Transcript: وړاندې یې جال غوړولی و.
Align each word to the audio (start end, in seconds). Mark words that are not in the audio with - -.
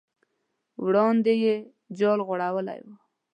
وړاندې 0.83 1.33
یې 1.43 1.55
جال 1.97 2.19
غوړولی 2.27 2.79
و. 2.85 2.87